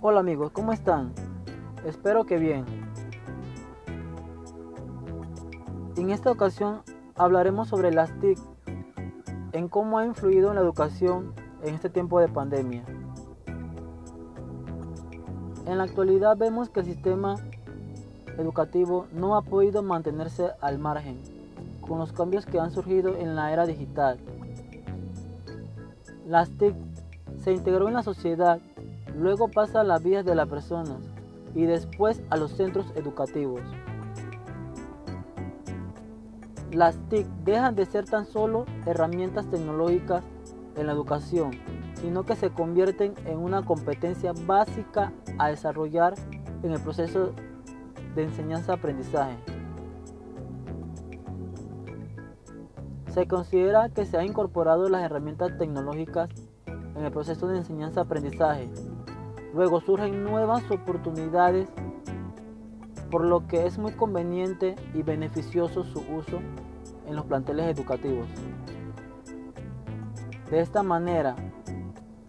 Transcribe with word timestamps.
Hola 0.00 0.20
amigos, 0.20 0.52
¿cómo 0.52 0.72
están? 0.72 1.12
Espero 1.84 2.24
que 2.24 2.38
bien. 2.38 2.64
En 5.96 6.10
esta 6.10 6.30
ocasión 6.30 6.82
hablaremos 7.16 7.66
sobre 7.66 7.90
las 7.90 8.12
TIC, 8.20 8.38
en 9.50 9.68
cómo 9.68 9.98
ha 9.98 10.06
influido 10.06 10.50
en 10.50 10.54
la 10.54 10.60
educación 10.60 11.32
en 11.64 11.74
este 11.74 11.90
tiempo 11.90 12.20
de 12.20 12.28
pandemia. 12.28 12.84
En 15.66 15.78
la 15.78 15.82
actualidad 15.82 16.36
vemos 16.36 16.70
que 16.70 16.78
el 16.78 16.86
sistema 16.86 17.34
educativo 18.38 19.08
no 19.12 19.34
ha 19.34 19.42
podido 19.42 19.82
mantenerse 19.82 20.52
al 20.60 20.78
margen 20.78 21.20
con 21.80 21.98
los 21.98 22.12
cambios 22.12 22.46
que 22.46 22.60
han 22.60 22.70
surgido 22.70 23.16
en 23.16 23.34
la 23.34 23.52
era 23.52 23.66
digital. 23.66 24.20
Las 26.24 26.50
TIC 26.50 26.76
se 27.42 27.52
integró 27.52 27.88
en 27.88 27.94
la 27.94 28.04
sociedad, 28.04 28.60
luego 29.18 29.48
pasa 29.48 29.80
a 29.80 29.84
las 29.84 30.02
vías 30.02 30.24
de 30.24 30.34
las 30.34 30.48
personas 30.48 30.98
y 31.54 31.64
después 31.64 32.22
a 32.30 32.36
los 32.36 32.52
centros 32.52 32.92
educativos. 32.94 33.62
Las 36.72 36.96
TIC 37.08 37.26
dejan 37.44 37.74
de 37.74 37.86
ser 37.86 38.04
tan 38.04 38.26
solo 38.26 38.66
herramientas 38.86 39.50
tecnológicas 39.50 40.22
en 40.76 40.86
la 40.86 40.92
educación, 40.92 41.52
sino 41.94 42.24
que 42.24 42.36
se 42.36 42.50
convierten 42.50 43.14
en 43.24 43.38
una 43.38 43.62
competencia 43.62 44.32
básica 44.46 45.12
a 45.38 45.48
desarrollar 45.48 46.14
en 46.62 46.72
el 46.72 46.80
proceso 46.80 47.32
de 48.14 48.24
enseñanza-aprendizaje. 48.24 49.36
Se 53.14 53.26
considera 53.26 53.88
que 53.88 54.04
se 54.04 54.18
han 54.18 54.26
incorporado 54.26 54.88
las 54.88 55.02
herramientas 55.02 55.56
tecnológicas 55.56 56.28
en 56.66 57.04
el 57.04 57.10
proceso 57.10 57.48
de 57.48 57.58
enseñanza-aprendizaje. 57.58 58.70
Luego 59.58 59.80
surgen 59.80 60.22
nuevas 60.22 60.70
oportunidades, 60.70 61.68
por 63.10 63.24
lo 63.24 63.48
que 63.48 63.66
es 63.66 63.76
muy 63.76 63.90
conveniente 63.90 64.76
y 64.94 65.02
beneficioso 65.02 65.82
su 65.82 65.98
uso 65.98 66.38
en 67.08 67.16
los 67.16 67.24
planteles 67.24 67.66
educativos. 67.66 68.28
De 70.48 70.60
esta 70.60 70.84
manera, 70.84 71.34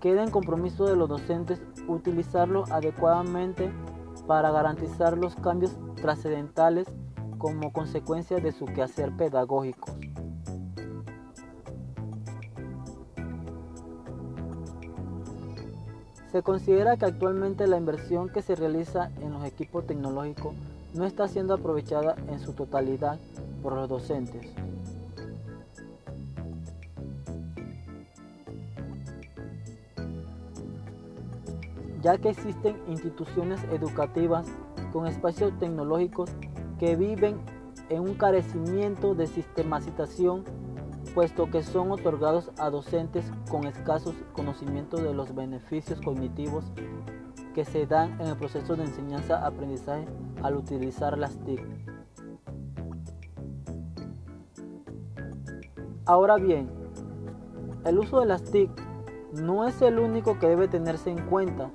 queda 0.00 0.22
en 0.22 0.30
compromiso 0.30 0.86
de 0.86 0.96
los 0.96 1.10
docentes 1.10 1.62
utilizarlo 1.86 2.64
adecuadamente 2.70 3.70
para 4.26 4.50
garantizar 4.50 5.18
los 5.18 5.36
cambios 5.36 5.76
trascendentales 5.96 6.86
como 7.36 7.74
consecuencia 7.74 8.38
de 8.38 8.52
su 8.52 8.64
quehacer 8.64 9.14
pedagógico. 9.18 9.88
Se 16.32 16.42
considera 16.42 16.96
que 16.96 17.06
actualmente 17.06 17.66
la 17.66 17.78
inversión 17.78 18.28
que 18.28 18.42
se 18.42 18.54
realiza 18.54 19.10
en 19.20 19.32
los 19.32 19.44
equipos 19.44 19.86
tecnológicos 19.86 20.54
no 20.94 21.04
está 21.04 21.28
siendo 21.28 21.54
aprovechada 21.54 22.16
en 22.28 22.40
su 22.40 22.52
totalidad 22.52 23.18
por 23.62 23.74
los 23.74 23.88
docentes. 23.88 24.46
ya 32.02 32.16
que 32.18 32.30
existen 32.30 32.76
instituciones 32.88 33.60
educativas 33.72 34.46
con 34.92 35.06
espacios 35.06 35.52
tecnológicos 35.58 36.30
que 36.78 36.96
viven 36.96 37.36
en 37.88 38.00
un 38.00 38.14
carecimiento 38.14 39.14
de 39.14 39.26
sistematización, 39.26 40.44
puesto 41.14 41.50
que 41.50 41.62
son 41.62 41.90
otorgados 41.90 42.50
a 42.58 42.70
docentes 42.70 43.30
con 43.50 43.64
escasos 43.64 44.14
conocimientos 44.32 45.02
de 45.02 45.14
los 45.14 45.34
beneficios 45.34 46.00
cognitivos 46.00 46.64
que 47.54 47.64
se 47.64 47.86
dan 47.86 48.20
en 48.20 48.28
el 48.28 48.36
proceso 48.36 48.76
de 48.76 48.84
enseñanza-aprendizaje 48.84 50.06
al 50.42 50.56
utilizar 50.56 51.18
las 51.18 51.36
TIC. 51.44 51.60
Ahora 56.06 56.36
bien, 56.36 56.70
el 57.84 57.98
uso 57.98 58.20
de 58.20 58.26
las 58.26 58.42
TIC 58.44 58.70
no 59.32 59.66
es 59.66 59.82
el 59.82 59.98
único 59.98 60.38
que 60.38 60.48
debe 60.48 60.68
tenerse 60.68 61.10
en 61.10 61.20
cuenta 61.26 61.70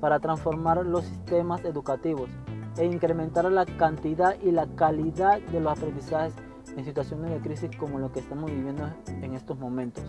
para 0.00 0.18
transformar 0.18 0.84
los 0.84 1.04
sistemas 1.04 1.64
educativos 1.64 2.30
e 2.76 2.86
incrementar 2.86 3.50
la 3.50 3.66
cantidad 3.66 4.36
y 4.40 4.50
la 4.50 4.66
calidad 4.66 5.40
de 5.40 5.60
los 5.60 5.72
aprendizajes 5.72 6.34
en 6.78 6.84
situaciones 6.84 7.32
de 7.32 7.40
crisis 7.40 7.76
como 7.76 7.98
lo 7.98 8.12
que 8.12 8.20
estamos 8.20 8.50
viviendo 8.50 8.88
en 9.08 9.34
estos 9.34 9.58
momentos. 9.58 10.04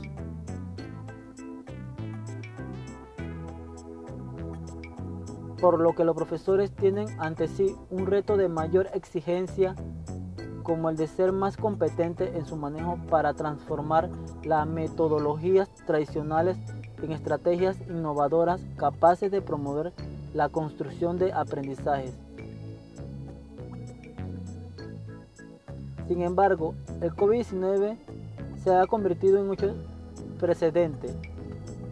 Por 5.59 5.79
lo 5.79 5.93
que 5.93 6.05
los 6.05 6.15
profesores 6.15 6.71
tienen 6.71 7.07
ante 7.19 7.47
sí 7.47 7.75
un 7.89 8.05
reto 8.05 8.37
de 8.37 8.47
mayor 8.47 8.87
exigencia 8.93 9.75
como 10.61 10.91
el 10.91 10.95
de 10.95 11.07
ser 11.07 11.31
más 11.31 11.57
competente 11.57 12.37
en 12.37 12.45
su 12.45 12.55
manejo 12.55 12.99
para 13.09 13.33
transformar 13.33 14.09
las 14.43 14.67
metodologías 14.67 15.73
tradicionales 15.87 16.55
en 17.01 17.11
estrategias 17.11 17.81
innovadoras 17.89 18.61
capaces 18.77 19.31
de 19.31 19.41
promover 19.41 19.91
la 20.35 20.49
construcción 20.49 21.17
de 21.17 21.33
aprendizajes. 21.33 22.13
Sin 26.09 26.23
embargo, 26.23 26.73
el 27.01 27.15
COVID-19 27.15 27.95
se 28.63 28.73
ha 28.73 28.87
convertido 28.87 29.37
en 29.37 29.47
un 29.47 29.55
precedente 30.39 31.13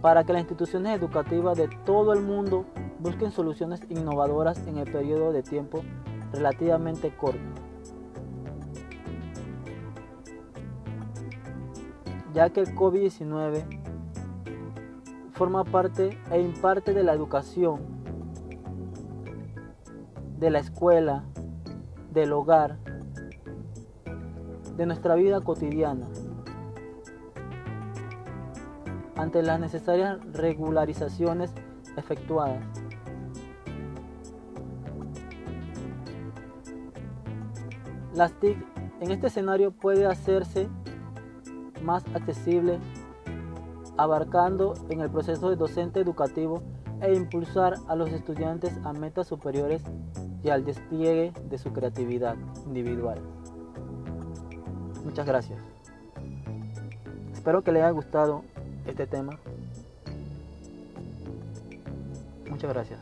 para 0.02 0.24
que 0.24 0.34
las 0.34 0.42
instituciones 0.42 0.98
educativas 0.98 1.56
de 1.56 1.68
todo 1.86 2.14
el 2.14 2.22
mundo 2.22 2.66
busquen 3.00 3.30
soluciones 3.30 3.80
innovadoras 3.90 4.58
en 4.66 4.80
el 4.80 4.92
periodo 4.92 5.32
de 5.32 5.44
tiempo 5.44 5.84
relativamente 6.34 7.16
corto. 7.16 7.38
Ya 12.34 12.50
que 12.50 12.62
el 12.62 12.76
COVID-19 12.76 13.66
forma 15.34 15.64
parte 15.64 16.18
e 16.32 16.42
imparte 16.42 16.92
de 16.96 17.04
la 17.04 17.14
educación, 17.14 17.82
de 20.40 20.50
la 20.50 20.58
escuela, 20.58 21.24
del 22.12 22.34
hogar, 22.34 22.80
de 24.78 24.86
nuestra 24.86 25.16
vida 25.16 25.42
cotidiana. 25.42 26.08
Ante 29.16 29.42
las 29.42 29.60
necesarias 29.60 30.20
regularizaciones 30.34 31.52
efectuadas. 31.98 32.64
Las 38.14 38.34
TIC 38.40 38.58
en 39.02 39.12
este 39.12 39.28
escenario 39.28 39.72
puede 39.72 40.06
hacerse 40.06 40.70
más 41.84 42.04
accesible 42.16 42.80
abarcando 43.98 44.76
en 44.90 45.02
el 45.02 45.10
proceso 45.10 45.50
de 45.50 45.56
docente 45.56 46.00
educativo 46.00 46.62
e 47.02 47.14
impulsar 47.14 47.76
a 47.88 47.96
los 47.96 48.12
estudiantes 48.12 48.80
a 48.84 48.94
metas 48.94 49.28
superiores 49.28 49.82
y 50.44 50.50
al 50.50 50.64
despliegue 50.66 51.34
de 51.50 51.58
su 51.58 51.74
creatividad 51.74 52.36
individual. 52.66 53.37
Muchas 55.08 55.26
gracias. 55.26 55.58
Espero 57.34 57.64
que 57.64 57.72
les 57.72 57.82
haya 57.82 57.92
gustado 57.92 58.44
este 58.86 59.08
tema. 59.08 59.40
Muchas 62.50 62.70
gracias. 62.74 63.00